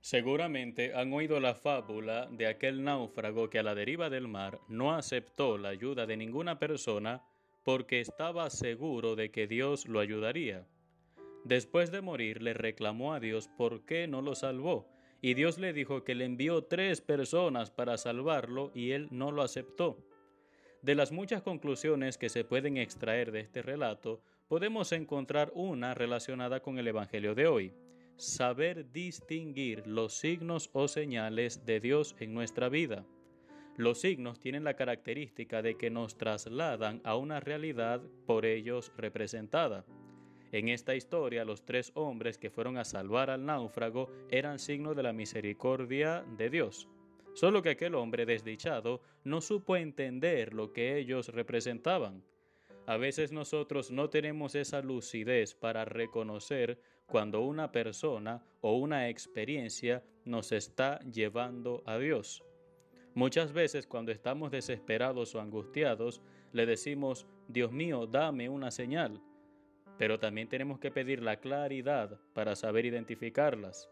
Seguramente 0.00 0.94
han 0.94 1.12
oído 1.12 1.40
la 1.40 1.54
fábula 1.54 2.26
de 2.30 2.46
aquel 2.46 2.82
náufrago 2.82 3.50
que 3.50 3.58
a 3.58 3.62
la 3.62 3.74
deriva 3.74 4.08
del 4.08 4.28
mar 4.28 4.58
no 4.66 4.94
aceptó 4.94 5.58
la 5.58 5.68
ayuda 5.68 6.06
de 6.06 6.16
ninguna 6.16 6.58
persona 6.58 7.22
porque 7.64 8.00
estaba 8.00 8.48
seguro 8.48 9.14
de 9.14 9.30
que 9.30 9.46
Dios 9.46 9.86
lo 9.86 10.00
ayudaría. 10.00 10.66
Después 11.44 11.90
de 11.90 12.00
morir 12.00 12.42
le 12.42 12.54
reclamó 12.54 13.12
a 13.12 13.20
Dios 13.20 13.48
por 13.58 13.84
qué 13.84 14.06
no 14.06 14.22
lo 14.22 14.34
salvó, 14.34 14.88
y 15.20 15.34
Dios 15.34 15.58
le 15.58 15.74
dijo 15.74 16.02
que 16.02 16.14
le 16.14 16.24
envió 16.24 16.64
tres 16.64 17.02
personas 17.02 17.70
para 17.70 17.98
salvarlo 17.98 18.70
y 18.74 18.92
él 18.92 19.08
no 19.10 19.30
lo 19.32 19.42
aceptó. 19.42 19.98
De 20.80 20.94
las 20.94 21.12
muchas 21.12 21.42
conclusiones 21.42 22.16
que 22.16 22.30
se 22.30 22.42
pueden 22.44 22.78
extraer 22.78 23.32
de 23.32 23.40
este 23.40 23.60
relato, 23.60 24.22
podemos 24.48 24.92
encontrar 24.92 25.52
una 25.54 25.92
relacionada 25.92 26.60
con 26.60 26.78
el 26.78 26.88
Evangelio 26.88 27.34
de 27.34 27.46
hoy 27.46 27.74
saber 28.20 28.92
distinguir 28.92 29.86
los 29.86 30.12
signos 30.18 30.68
o 30.74 30.88
señales 30.88 31.64
de 31.64 31.80
Dios 31.80 32.14
en 32.18 32.34
nuestra 32.34 32.68
vida. 32.68 33.06
Los 33.76 34.02
signos 34.02 34.38
tienen 34.38 34.62
la 34.62 34.74
característica 34.74 35.62
de 35.62 35.76
que 35.76 35.88
nos 35.88 36.18
trasladan 36.18 37.00
a 37.02 37.16
una 37.16 37.40
realidad 37.40 38.02
por 38.26 38.44
ellos 38.44 38.92
representada. 38.98 39.86
En 40.52 40.68
esta 40.68 40.94
historia, 40.94 41.46
los 41.46 41.64
tres 41.64 41.92
hombres 41.94 42.36
que 42.36 42.50
fueron 42.50 42.76
a 42.76 42.84
salvar 42.84 43.30
al 43.30 43.46
náufrago 43.46 44.10
eran 44.30 44.58
signo 44.58 44.94
de 44.94 45.02
la 45.02 45.14
misericordia 45.14 46.22
de 46.36 46.50
Dios. 46.50 46.88
Solo 47.32 47.62
que 47.62 47.70
aquel 47.70 47.94
hombre 47.94 48.26
desdichado 48.26 49.00
no 49.24 49.40
supo 49.40 49.76
entender 49.76 50.52
lo 50.52 50.72
que 50.74 50.98
ellos 50.98 51.28
representaban. 51.28 52.22
A 52.86 52.96
veces 52.96 53.32
nosotros 53.32 53.90
no 53.90 54.10
tenemos 54.10 54.54
esa 54.54 54.80
lucidez 54.82 55.54
para 55.54 55.84
reconocer 55.84 56.80
cuando 57.06 57.40
una 57.40 57.72
persona 57.72 58.44
o 58.60 58.76
una 58.76 59.08
experiencia 59.08 60.04
nos 60.24 60.52
está 60.52 61.00
llevando 61.00 61.82
a 61.86 61.98
Dios. 61.98 62.42
Muchas 63.14 63.52
veces 63.52 63.86
cuando 63.86 64.12
estamos 64.12 64.50
desesperados 64.50 65.34
o 65.34 65.40
angustiados, 65.40 66.22
le 66.52 66.66
decimos, 66.66 67.26
Dios 67.48 67.72
mío, 67.72 68.06
dame 68.06 68.48
una 68.48 68.70
señal. 68.70 69.20
Pero 69.98 70.18
también 70.18 70.48
tenemos 70.48 70.78
que 70.78 70.90
pedir 70.90 71.20
la 71.22 71.40
claridad 71.40 72.18
para 72.32 72.54
saber 72.56 72.86
identificarlas. 72.86 73.90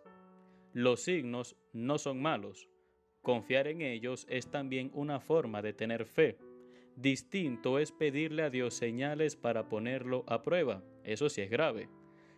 Los 0.73 1.01
signos 1.01 1.57
no 1.73 1.99
son 1.99 2.23
malos. 2.23 2.69
Confiar 3.23 3.67
en 3.67 3.83
ellos 3.83 4.27
es 4.31 4.51
también 4.51 4.91
una 4.95 5.21
forma 5.21 5.61
de 5.61 5.73
tener 5.73 6.07
fe. 6.07 6.39
Distinto 7.01 7.79
es 7.79 7.93
pedirle 7.93 8.43
a 8.43 8.51
Dios 8.51 8.75
señales 8.75 9.37
para 9.37 9.69
ponerlo 9.69 10.25
a 10.27 10.43
prueba. 10.43 10.83
Eso 11.05 11.29
sí 11.29 11.41
es 11.41 11.49
grave. 11.49 11.89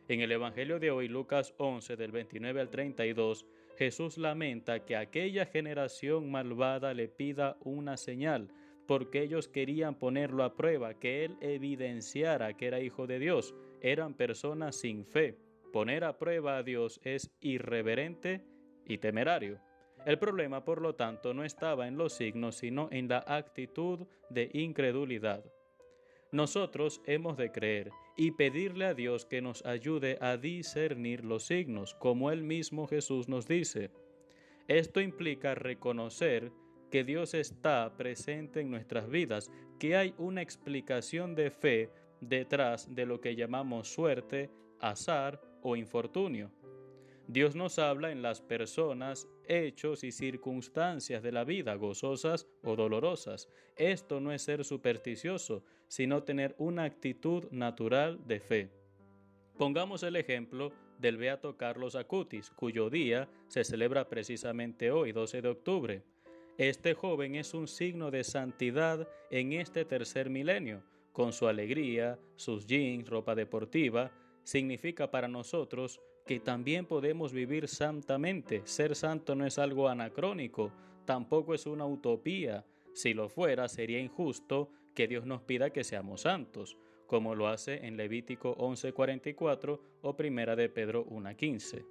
En 0.07 0.21
el 0.21 0.31
Evangelio 0.33 0.79
de 0.79 0.91
hoy, 0.91 1.09
Lucas 1.09 1.55
11, 1.57 1.97
del 1.97 2.13
29 2.13 2.61
al 2.61 2.69
32, 2.69 3.47
Jesús 3.79 4.19
lamenta 4.19 4.85
que 4.85 4.97
aquella 4.97 5.47
generación 5.47 6.31
malvada 6.31 6.93
le 6.93 7.09
pida 7.09 7.57
una 7.63 7.97
señal, 7.97 8.53
porque 8.87 9.23
ellos 9.23 9.49
querían 9.49 9.95
ponerlo 9.95 10.45
a 10.45 10.57
prueba, 10.57 10.93
que 10.93 11.25
él 11.25 11.39
evidenciara 11.41 12.55
que 12.59 12.67
era 12.67 12.81
hijo 12.81 13.07
de 13.07 13.19
Dios. 13.19 13.55
Eran 13.81 14.13
personas 14.13 14.77
sin 14.77 15.07
fe. 15.07 15.39
Poner 15.73 16.05
a 16.05 16.19
prueba 16.19 16.59
a 16.59 16.63
Dios 16.63 17.01
es 17.03 17.31
irreverente 17.41 18.45
y 18.85 18.99
temerario. 18.99 19.59
El 20.07 20.19
problema, 20.19 20.65
por 20.65 20.81
lo 20.81 20.95
tanto, 20.95 21.35
no 21.35 21.45
estaba 21.45 21.87
en 21.87 21.99
los 21.99 22.15
signos, 22.15 22.57
sino 22.57 22.89
en 22.91 23.09
la 23.09 23.23
actitud 23.27 24.07
de 24.31 24.51
incredulidad. 24.55 25.45
Nosotros 26.33 27.03
hemos 27.07 27.37
de 27.37 27.51
creer 27.51 27.91
y 28.17 28.31
pedirle 28.31 28.87
a 28.87 28.95
Dios 28.95 29.27
que 29.27 29.43
nos 29.43 29.65
ayude 29.67 30.17
a 30.21 30.37
discernir 30.37 31.25
los 31.25 31.45
signos, 31.45 31.95
como 31.95 32.31
el 32.31 32.43
mismo 32.45 32.87
Jesús 32.87 33.29
nos 33.29 33.47
dice. 33.47 33.91
Esto 34.69 35.01
implica 35.01 35.55
reconocer 35.55 36.53
que 36.91 37.05
Dios 37.05 37.35
está 37.35 37.97
presente 37.97 38.61
en 38.61 38.71
nuestras 38.71 39.09
vidas, 39.09 39.51
que 39.79 39.97
hay 39.97 40.15
una 40.19 40.43
explicación 40.43 41.35
de 41.35 41.51
fe 41.51 41.91
detrás 42.21 42.95
de 42.95 43.07
lo 43.07 43.21
que 43.21 43.35
llamamos 43.35 43.89
suerte, 43.89 44.51
azar 44.81 45.41
o 45.63 45.77
infortunio. 45.77 46.51
Dios 47.33 47.55
nos 47.55 47.79
habla 47.79 48.11
en 48.11 48.23
las 48.23 48.41
personas, 48.41 49.29
hechos 49.47 50.03
y 50.03 50.11
circunstancias 50.11 51.23
de 51.23 51.31
la 51.31 51.45
vida, 51.45 51.77
gozosas 51.77 52.49
o 52.65 52.75
dolorosas. 52.75 53.49
Esto 53.77 54.19
no 54.19 54.33
es 54.33 54.43
ser 54.43 54.65
supersticioso, 54.65 55.63
sino 55.87 56.25
tener 56.25 56.57
una 56.59 56.83
actitud 56.83 57.45
natural 57.53 58.19
de 58.27 58.41
fe. 58.41 58.71
Pongamos 59.57 60.03
el 60.03 60.17
ejemplo 60.17 60.73
del 60.99 61.19
Beato 61.19 61.57
Carlos 61.57 61.95
Acutis, 61.95 62.51
cuyo 62.51 62.91
día 62.91 63.29
se 63.47 63.63
celebra 63.63 64.09
precisamente 64.09 64.91
hoy, 64.91 65.13
12 65.13 65.41
de 65.41 65.49
octubre. 65.49 66.03
Este 66.59 66.95
joven 66.95 67.37
es 67.37 67.55
un 67.55 67.69
signo 67.69 68.11
de 68.11 68.25
santidad 68.25 69.07
en 69.31 69.53
este 69.53 69.85
tercer 69.85 70.31
milenio, 70.31 70.83
con 71.13 71.33
su 71.33 71.47
alegría, 71.47 72.19
sus 72.35 72.67
jeans, 72.67 73.09
ropa 73.09 73.37
deportiva, 73.37 74.11
significa 74.51 75.13
para 75.13 75.29
nosotros 75.29 76.01
que 76.27 76.41
también 76.41 76.85
podemos 76.85 77.33
vivir 77.33 77.69
santamente. 77.69 78.63
Ser 78.65 78.97
santo 78.97 79.37
no 79.37 79.47
es 79.47 79.61
algo 79.61 79.89
anacrónico, 79.89 80.73
tampoco 81.05 81.55
es 81.55 81.67
una 81.67 81.87
utopía. 81.87 82.67
Si 82.93 83.15
lo 83.15 83.29
fuera, 83.29 83.69
sería 83.69 84.01
injusto 84.01 84.69
que 84.93 85.07
Dios 85.07 85.25
nos 85.25 85.43
pida 85.43 85.71
que 85.71 85.85
seamos 85.85 86.23
santos, 86.23 86.77
como 87.07 87.37
lo 87.37 87.47
hace 87.47 87.87
en 87.87 87.97
Levítico 87.97 88.57
11:44 88.59 89.81
o 90.03 90.17
Primera 90.17 90.57
de 90.57 90.69
Pedro 90.69 91.07
1:15. 91.07 91.87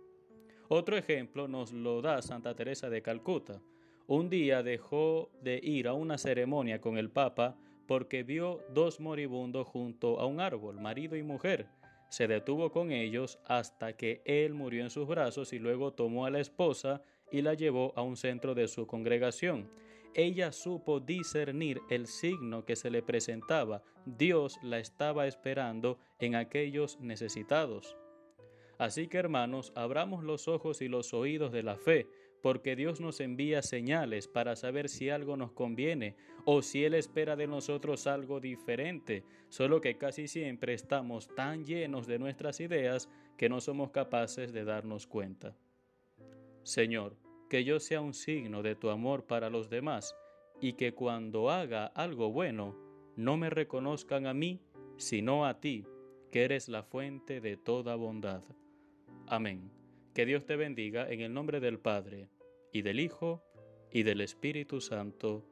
Otro 0.68 0.98
ejemplo 0.98 1.48
nos 1.48 1.72
lo 1.72 2.02
da 2.02 2.22
Santa 2.22 2.56
Teresa 2.56 2.90
de 2.90 3.02
Calcuta. 3.02 3.62
Un 4.06 4.30
día 4.30 4.64
dejó 4.64 5.30
de 5.42 5.62
ir 5.64 5.88
a 5.88 5.94
una 5.94 6.18
ceremonia 6.18 6.82
con 6.82 6.98
el 6.98 7.10
Papa 7.10 7.56
porque 7.88 8.24
vio 8.24 8.60
dos 8.74 9.00
moribundos 9.00 9.66
junto 9.66 10.20
a 10.20 10.26
un 10.26 10.42
árbol, 10.42 10.82
marido 10.82 11.16
y 11.16 11.24
mujer 11.24 11.79
se 12.10 12.28
detuvo 12.28 12.72
con 12.72 12.92
ellos 12.92 13.40
hasta 13.46 13.94
que 13.94 14.22
él 14.26 14.54
murió 14.54 14.84
en 14.84 14.90
sus 14.90 15.08
brazos 15.08 15.54
y 15.54 15.60
luego 15.60 15.94
tomó 15.94 16.26
a 16.26 16.32
la 16.32 16.40
esposa 16.40 17.02
y 17.32 17.42
la 17.42 17.54
llevó 17.54 17.94
a 17.96 18.02
un 18.02 18.18
centro 18.18 18.56
de 18.56 18.68
su 18.68 18.88
congregación. 18.88 19.70
Ella 20.16 20.52
supo 20.52 21.00
discernir 21.00 21.82
el 21.90 22.08
signo 22.08 22.66
que 22.66 22.76
se 22.76 22.90
le 22.90 23.04
presentaba. 23.04 23.84
Dios 24.06 24.58
la 24.64 24.80
estaba 24.80 25.28
esperando 25.28 26.00
en 26.20 26.36
aquellos 26.36 27.00
necesitados. 27.00 27.96
Así 28.80 29.08
que 29.08 29.18
hermanos, 29.18 29.72
abramos 29.76 30.24
los 30.24 30.48
ojos 30.48 30.82
y 30.82 30.88
los 30.88 31.14
oídos 31.14 31.52
de 31.52 31.64
la 31.64 31.76
fe, 31.78 32.08
porque 32.42 32.76
Dios 32.76 33.02
nos 33.02 33.20
envía 33.20 33.62
señales 33.62 34.28
para 34.28 34.56
saber 34.56 34.90
si 34.90 35.10
algo 35.10 35.38
nos 35.38 35.52
conviene 35.52 36.16
o 36.46 36.62
si 36.62 36.86
Él 36.86 36.94
espera 36.94 37.36
de 37.36 37.48
nosotros 37.48 38.08
algo 38.08 38.40
diferente, 38.40 39.24
solo 39.50 39.82
que 39.82 39.98
casi 39.98 40.28
siempre 40.28 40.74
estamos 40.74 41.28
tan 41.36 41.66
llenos 41.66 42.08
de 42.08 42.20
nuestras 42.20 42.60
ideas 42.60 43.10
que 43.38 43.50
no 43.50 43.62
somos 43.62 43.92
capaces 43.92 44.54
de 44.54 44.64
darnos 44.64 45.08
cuenta. 45.08 45.56
Señor, 46.64 47.16
que 47.50 47.64
yo 47.64 47.80
sea 47.80 48.02
un 48.02 48.14
signo 48.14 48.62
de 48.62 48.76
tu 48.76 48.90
amor 48.90 49.26
para 49.26 49.50
los 49.50 49.70
demás 49.70 50.16
y 50.62 50.74
que 50.74 50.94
cuando 50.94 51.50
haga 51.50 51.88
algo 51.88 52.32
bueno 52.32 52.76
no 53.16 53.38
me 53.38 53.50
reconozcan 53.50 54.28
a 54.28 54.34
mí, 54.34 54.62
sino 54.98 55.46
a 55.46 55.60
ti, 55.60 55.86
que 56.32 56.44
eres 56.44 56.70
la 56.70 56.84
fuente 56.84 57.42
de 57.42 57.58
toda 57.58 57.96
bondad. 57.96 58.44
Amén. 59.28 59.79
Que 60.20 60.26
Dios 60.26 60.46
te 60.46 60.58
bendiga 60.58 61.10
en 61.10 61.22
el 61.22 61.34
nombre 61.34 61.62
del 61.62 61.80
Padre, 61.80 62.28
y 62.74 62.82
del 62.82 63.00
Hijo, 63.00 63.42
y 63.90 64.04
del 64.04 64.20
Espíritu 64.20 64.82
Santo. 64.82 65.46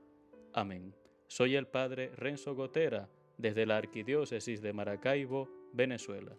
Amén. 0.51 0.93
Soy 1.27 1.55
el 1.55 1.67
Padre 1.67 2.11
Renzo 2.17 2.53
Gotera, 2.53 3.09
desde 3.37 3.65
la 3.65 3.77
Arquidiócesis 3.77 4.61
de 4.61 4.73
Maracaibo, 4.73 5.47
Venezuela. 5.71 6.35